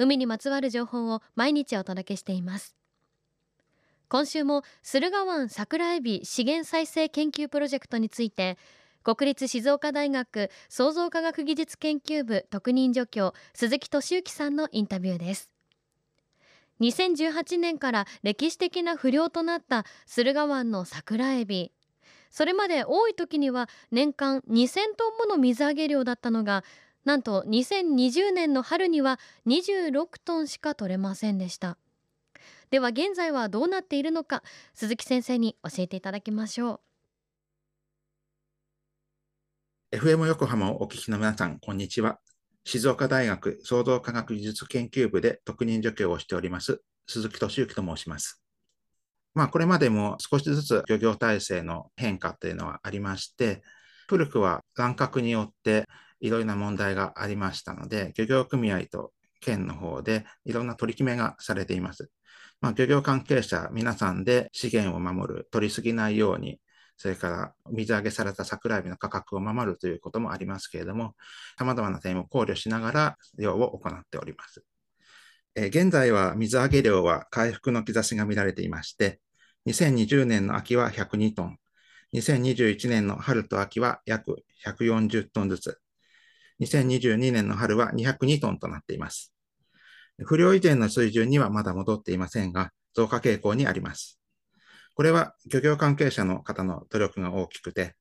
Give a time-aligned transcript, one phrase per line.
[0.00, 2.74] 海にまつわる情報を毎日お届けしています。
[4.08, 8.56] 今週も駿河湾桜エビ資源再生研究プロジェクトについて
[9.04, 15.50] 国立静岡大学創造科学技術研究部特任助教鈴木俊之さんのインタビューです。
[16.80, 21.72] 2018年から歴史的な不漁となった駿河湾の桜エビ。
[22.30, 26.64] それまで多い時には年間2000トンもの水揚げ量だったのが
[27.04, 31.78] なんと2020年の春には26トンしか取れませんでした。
[32.70, 34.42] では現在はどうなっているのか
[34.74, 36.80] 鈴木先生に教えていただきましょ
[39.92, 39.96] う。
[39.96, 42.20] FM 横浜をお聞きの皆さんこんにちは。
[42.64, 48.42] 静岡大学創造科学技術研究部で特任助教をしております鈴木俊之と申します。
[49.34, 53.62] まあこれまでも少しずつ漁業体制の変化というのはありまして
[54.06, 55.86] 古くは乱獲によって
[56.20, 62.10] いろいろな問題がありましたので、漁業組合と県の方でいろんな取り決めがされています。
[62.60, 66.60] まあ、漁業関係者皆さんで資源を守る、取りすぎないように、
[66.96, 71.14] それから水揚げされた桜エビの価格を守るということもありますけれども、
[71.58, 74.62] 様々な点を考慮しながら漁を行っております。
[75.54, 79.20] え現在は水揚げ量は回復の兆しが見られていまして、
[79.66, 81.58] 2020年の秋は102トン、
[82.14, 85.80] 2021年の春と秋は約140トンずつ、
[86.60, 89.32] 2022年の春は202トンとなっています。
[90.24, 94.20] 不良以前の水準にはまだ戻っていませんが、増加傾向にあります。
[94.94, 97.94] これは漁業関係者の方の努力が大きくて、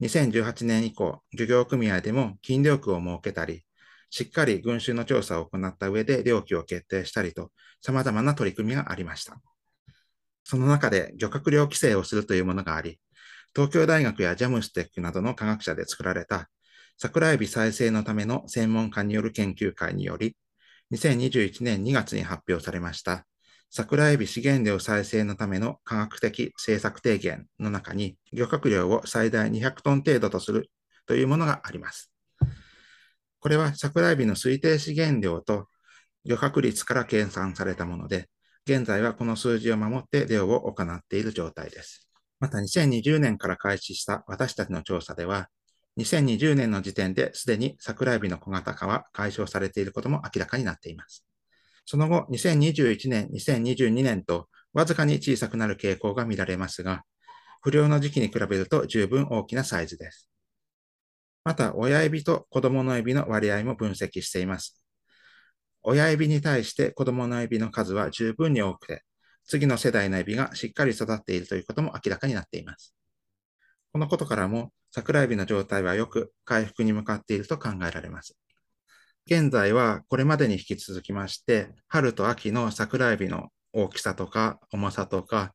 [0.00, 3.64] 2018年以降、漁業組合でも禁漁区を設けたり、
[4.08, 7.50] しっかり群衆の調査を行った上で料金を決定したりと、
[7.82, 9.38] 様々な取り組みがありました。
[10.44, 12.98] その中で漁獲量規制をするというものがあり、
[13.54, 16.48] 東京大学やジャムステックなどの科学者で作られた
[16.98, 20.36] 桜エビ再生のための専門家による研究会により、
[20.92, 23.26] 2021年2月に発表されました
[23.70, 30.70] 桜エビ資源量再生のための科学的政策提言の中に、漁獲量を最大200トン程度とする
[31.06, 32.12] というものがあります。
[33.38, 35.68] これは桜エビの推定資源量と
[36.24, 38.28] 漁獲率から計算されたもので、
[38.66, 42.08] 現在はこの数字を守って漁を行っている状態です。
[42.40, 45.48] また2020年から開始した私たちの調査では、
[45.96, 51.24] 2020年の時点ですでに桜エビの小型化は解消されていることも明らかになっています。
[51.86, 57.04] その後、2021年、2022年とわずかに小さくなる傾向が見られますが、
[57.62, 60.28] 不良の時期に比べると十分大きなサイズです。
[61.44, 64.82] また、親エビと子供のエビの割合も分析しています。
[65.82, 69.04] 親エビに対して子供のエビの数は十分に多くて、
[69.44, 72.94] 次の世代のエビがしっかり育っているということも明らかになっています。
[73.92, 78.34] このことからも、桜エビの状態はよく回復に向かっていると考えられます。
[79.26, 85.52] 現在はこれまでに引き続きまして、春と秋の桜エビの大きさとか重さとか、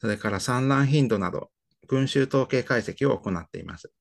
[0.00, 1.52] それから産卵頻度など、
[1.86, 3.92] 群衆統計解析を行っています。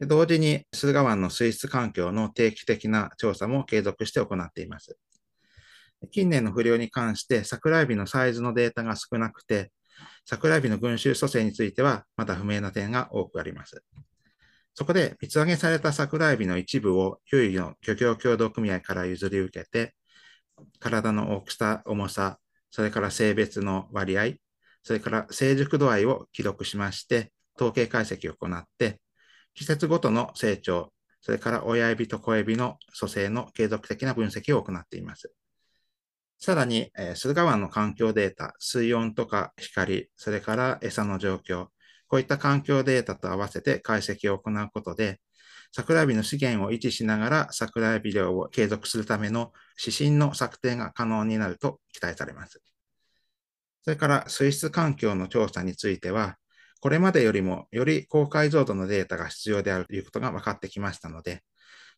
[0.00, 4.98] 同時に駿河湾の水質環境の定期的な調査も継続して行っています。
[6.10, 9.70] 近年の不良に関して桜エビのサイズのデータが少なくて、
[10.24, 13.82] 桜エビの群衆蘇生については、まだ不明な点が多くあります。
[14.74, 19.94] そこで、水揚げされた桜エビの一部を、優位の漁業協同組合から譲り受けて、
[20.80, 22.38] 体の大きさ、重さ、
[22.70, 24.32] それから性別の割合、
[24.82, 29.00] それから成熟度合いを記録しまして、統計解析を行って、
[29.54, 35.32] 季節ごとの成長、それから親エビと子エビの蘇生の継続的な分析を行っています。
[36.44, 41.68] さらに、えー、駿河湾の環境データ、水温とか光、それから餌の状況、
[42.06, 45.22] こういった環境データと合わせて解析を行うことで、
[45.72, 52.60] 桜エビの資源を維持しながら桜エビ漁を継続するための指針の策定が可能になると期待されます。
[53.82, 56.36] それから水質環境の調査については、
[56.82, 61.42] これまでよりもより高解像度のデータが必要であるということが分かってきましたので、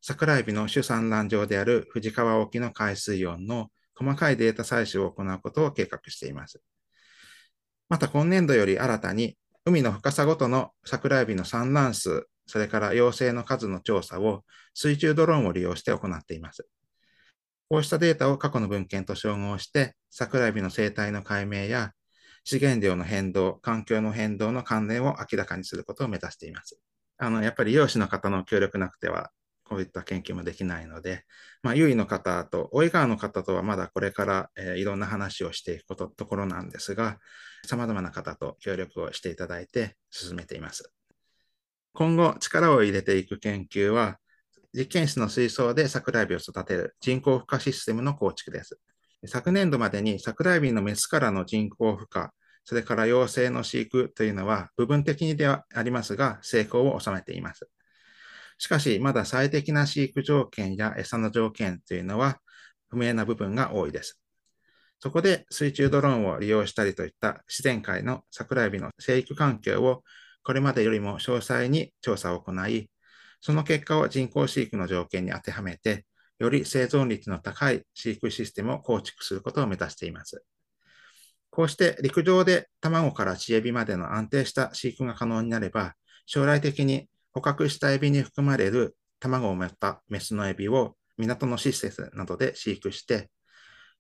[0.01, 6.61] 桜エビの主産卵場である富士川沖の海水温の細かいデータ採取を行うことを計画しています。
[7.89, 14.45] また今年度より新たに海の深さごとの桜エビの産卵数、それから幼生の数の調査を
[14.75, 16.69] 水中ドローンを利用して行っています。
[17.69, 21.93] こうしたデータを過去の文献と照合して、桜エビの生態の解明や
[22.45, 26.79] 資源量の変動、環境の変動の関連を明らかにすることを目指しています。
[27.19, 29.33] あのやっぱり漁師の方の協力なくては
[29.69, 31.25] こういった研究もできないので、
[31.63, 37.19] まあ、優位の方と、大井川の方とはまだこれから、えー、いろんな話をしていくことところなんですが、
[37.67, 40.93] 様々な方と協力をしていただいて進めています。
[41.95, 44.19] 今後、力を入れていく研究は、
[44.73, 48.79] 実験室の水槽で桜エビを育てる人工孵化システムの構築です。
[49.25, 52.33] 昨年度までに桜エビのメスからの人工孵化、
[52.65, 57.69] それから幼生の飼育というのは部分的にではありますが、成功を収めています。
[58.59, 62.39] しかし、まだ最適な飼育条件や餌の条件というのは
[62.89, 64.21] 不明な部分が多いです。
[64.99, 70.03] そこで水中ドローンを利用したりといった自然界の桜エビの生育環境を
[70.43, 72.89] これまでよりも詳細に調査を行い、
[73.41, 76.07] その結果を人工飼育の条件に当てはめて、
[76.39, 80.43] より生存率の高い飼育システムを構築することを目指しています。
[81.51, 85.95] こうして陸上で卵から稚エビまでの安定した飼育が可能になれば、
[86.27, 93.29] 将来的に捕獲したエビに含まれる卵を持ったメスのエビを港の施設などで飼育して、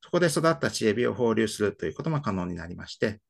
[0.02, 3.20] そこで育った稚エビを放流するということも可能になりまして、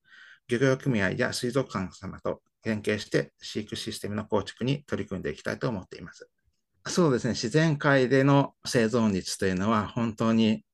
[0.47, 6.29] 漁業組合や水族館様と連携して飼育システムの構築に取り組んでいきたいと思っています。
[6.87, 10.64] そうですね、自然界での生存率というのは本当に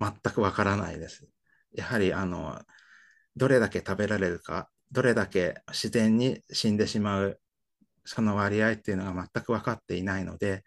[0.00, 1.26] 全くわからないです。
[1.74, 2.62] やはりあの
[3.34, 7.40] どれだけ食べられるか、どれだけ自然に死んでしまう
[8.06, 10.64] その割合っていうのが全く分かっていないので、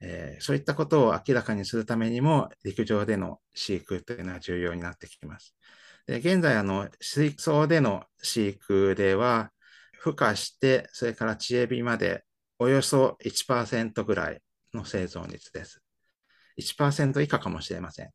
[0.00, 5.54] えー、そういったことを明らかにするためにも、陸上での飼育というのは重要になってきます。
[6.06, 9.50] で現在、あの、水槽での飼育では、
[10.02, 12.24] 孵化して、それから稚エビまで
[12.58, 14.40] およそ1%ぐらい
[14.72, 15.82] の生存率です。
[16.58, 18.10] 1%以下かもしれません。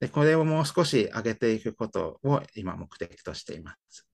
[0.00, 4.06] で、これをもう少し上げていくことを今目的としています。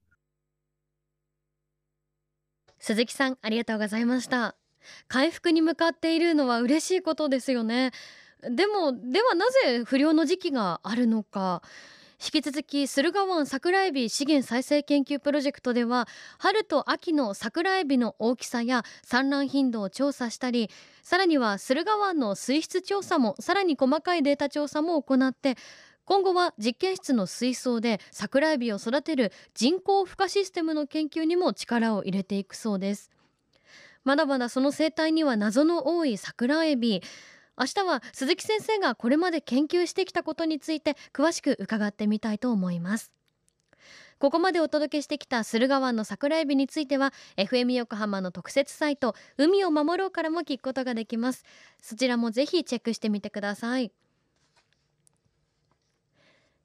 [2.84, 4.56] 鈴木さんありがとうございました。
[5.08, 7.92] 回復に向かっているのは嬉しいことですよね。
[8.42, 11.62] でもではなぜ不良の時期があるのか。
[12.22, 16.06] 引き続き駿河湾桜えび資源再生研究プロジェクトでは
[16.38, 20.70] 春と秋の桜えびの大きさや産卵頻度を調査したり
[21.02, 25.56] さらには駿河湾の水質調査もさらに細かいデータ調査も行って
[26.04, 33.10] 今後は実験室の水槽で桜エビを育てる人工孵化システムの研究にも力を入れていくそうです。
[34.04, 37.02] まだまだその生態には謎の多い桜エビ。
[37.58, 43.12] 明日は鈴木先生がこれまで研究してきたことについて詳しく伺ってみたいと思います。
[44.18, 51.44] ここまでお届けしてきた駿河湾の桜エビについては FM 横浜の特設サイト海を守ろうからも聞くことができます。
[51.80, 53.90] そちらもぜひチェックしてみてください。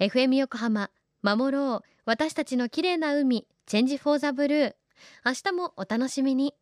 [0.00, 0.90] FM 横浜
[1.22, 1.88] 守ろう。
[2.06, 4.74] 私たちの綺麗な海チェンジフォーザブルー。
[5.26, 6.54] 明日もお楽しみに。